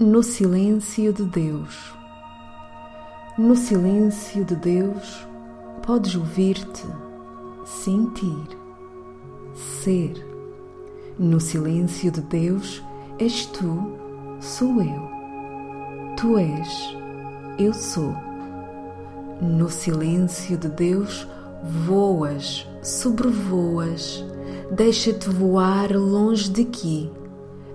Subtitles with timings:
[0.00, 1.94] no silêncio de Deus.
[3.36, 5.28] No silêncio de Deus
[5.82, 6.86] podes ouvir-te,
[7.66, 8.46] sentir,
[9.54, 10.14] ser.
[11.18, 12.82] No silêncio de Deus
[13.18, 13.92] és tu,
[14.40, 15.10] sou eu.
[16.16, 16.96] Tu és,
[17.58, 18.14] eu sou.
[19.42, 21.28] No silêncio de Deus
[21.84, 24.24] voas, sobrevoas,
[24.70, 27.12] deixa-te voar longe daqui.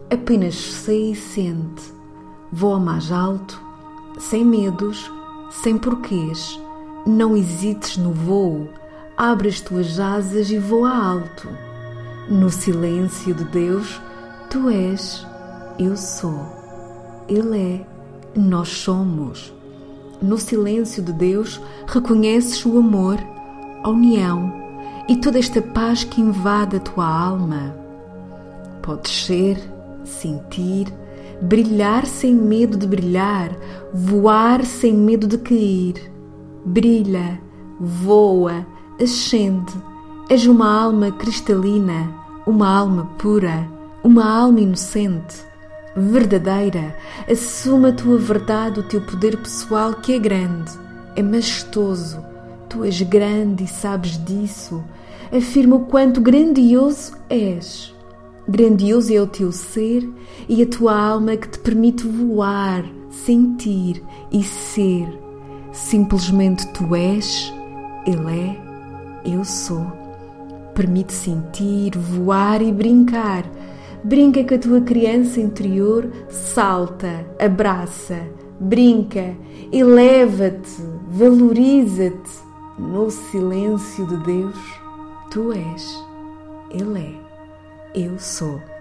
[0.10, 1.94] Apenas sei e sente
[2.52, 3.62] Voa mais alto,
[4.20, 5.12] sem medos,
[5.52, 6.60] sem porquês.
[7.06, 8.70] Não hesites no voo,
[9.18, 11.50] abre as tuas asas e voa alto.
[12.30, 14.02] No silêncio de Deus,
[14.50, 15.26] tu és,
[15.78, 16.40] eu sou,
[17.28, 17.86] Ele é,
[18.36, 19.54] nós somos.
[20.22, 23.18] No silêncio de Deus, reconheces o amor,
[23.84, 24.52] a união
[25.08, 27.76] e toda esta paz que invade a tua alma.
[28.82, 29.60] Podes ser,
[30.04, 30.88] sentir,
[31.42, 33.52] brilhar sem medo de brilhar,
[33.94, 36.12] voar sem medo de cair.
[36.66, 37.40] Brilha,
[37.80, 38.66] voa,
[39.02, 39.74] ascende.
[40.30, 42.12] És uma alma cristalina,
[42.48, 43.68] uma alma pura,
[44.04, 45.36] uma alma inocente,
[45.96, 46.96] verdadeira.
[47.30, 50.72] Assuma a tua verdade, o teu poder pessoal que é grande,
[51.16, 52.24] é majestoso.
[52.70, 54.84] Tu és grande e sabes disso.
[55.32, 57.95] Afirma o quanto grandioso és.
[58.48, 60.08] Grandioso é o teu ser
[60.48, 65.08] e a tua alma que te permite voar, sentir e ser.
[65.72, 67.52] Simplesmente tu és,
[68.06, 69.84] Ele é, eu sou.
[70.76, 73.50] Permite sentir, voar e brincar.
[74.04, 78.28] Brinca com a tua criança interior, salta, abraça,
[78.60, 79.36] brinca,
[79.72, 82.46] eleva-te, valoriza-te.
[82.78, 84.58] No silêncio de Deus,
[85.32, 86.06] tu és,
[86.70, 87.25] Ele é
[87.96, 88.75] eu sou.